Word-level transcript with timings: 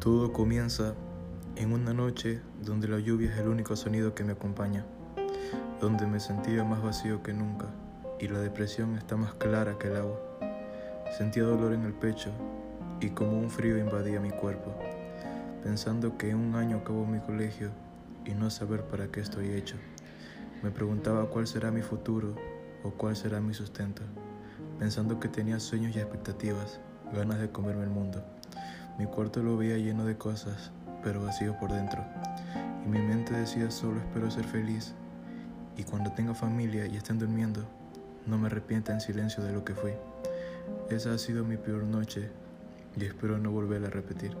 Todo 0.00 0.32
comienza 0.32 0.94
en 1.56 1.74
una 1.74 1.92
noche 1.92 2.40
donde 2.64 2.88
la 2.88 3.00
lluvia 3.00 3.30
es 3.34 3.38
el 3.38 3.48
único 3.48 3.76
sonido 3.76 4.14
que 4.14 4.24
me 4.24 4.32
acompaña, 4.32 4.86
donde 5.78 6.06
me 6.06 6.20
sentía 6.20 6.64
más 6.64 6.82
vacío 6.82 7.22
que 7.22 7.34
nunca 7.34 7.66
y 8.18 8.26
la 8.28 8.40
depresión 8.40 8.96
está 8.96 9.18
más 9.18 9.34
clara 9.34 9.76
que 9.78 9.88
el 9.88 9.96
agua. 9.96 10.18
Sentía 11.18 11.42
dolor 11.42 11.74
en 11.74 11.82
el 11.82 11.92
pecho 11.92 12.30
y 13.02 13.10
como 13.10 13.38
un 13.38 13.50
frío 13.50 13.76
invadía 13.76 14.20
mi 14.20 14.30
cuerpo, 14.30 14.74
pensando 15.62 16.16
que 16.16 16.30
en 16.30 16.38
un 16.38 16.54
año 16.54 16.78
acabo 16.78 17.04
mi 17.04 17.20
colegio 17.20 17.68
y 18.24 18.30
no 18.30 18.48
saber 18.48 18.84
para 18.84 19.08
qué 19.08 19.20
estoy 19.20 19.50
hecho. 19.50 19.76
Me 20.62 20.70
preguntaba 20.70 21.28
cuál 21.28 21.46
será 21.46 21.70
mi 21.70 21.82
futuro 21.82 22.34
o 22.84 22.90
cuál 22.90 23.16
será 23.16 23.42
mi 23.42 23.52
sustento, 23.52 24.00
pensando 24.78 25.20
que 25.20 25.28
tenía 25.28 25.60
sueños 25.60 25.94
y 25.94 25.98
expectativas, 25.98 26.80
ganas 27.12 27.38
de 27.38 27.50
comerme 27.50 27.82
el 27.82 27.90
mundo. 27.90 28.24
Mi 28.98 29.06
cuarto 29.06 29.42
lo 29.42 29.56
veía 29.56 29.76
lleno 29.76 30.04
de 30.04 30.16
cosas, 30.16 30.70
pero 31.02 31.22
vacío 31.22 31.58
por 31.58 31.72
dentro. 31.72 32.04
Y 32.84 32.88
mi 32.88 33.00
mente 33.00 33.34
decía 33.34 33.70
solo 33.70 34.00
espero 34.00 34.30
ser 34.30 34.44
feliz. 34.44 34.94
Y 35.76 35.84
cuando 35.84 36.12
tenga 36.12 36.34
familia 36.34 36.86
y 36.86 36.96
estén 36.96 37.18
durmiendo, 37.18 37.62
no 38.26 38.38
me 38.38 38.46
arrepienta 38.46 38.92
en 38.92 39.00
silencio 39.00 39.42
de 39.42 39.52
lo 39.52 39.64
que 39.64 39.74
fui. 39.74 39.92
Esa 40.90 41.14
ha 41.14 41.18
sido 41.18 41.44
mi 41.44 41.56
peor 41.56 41.84
noche 41.84 42.30
y 42.96 43.04
espero 43.04 43.38
no 43.38 43.50
volverla 43.50 43.88
a 43.88 43.90
repetir. 43.90 44.36